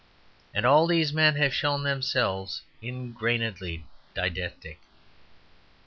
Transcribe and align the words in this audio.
And 0.51 0.65
all 0.65 0.87
these 0.87 1.13
men 1.13 1.35
have 1.35 1.53
shown 1.53 1.83
themselves 1.83 2.63
ingrainedly 2.81 3.83
didactic. 4.15 4.81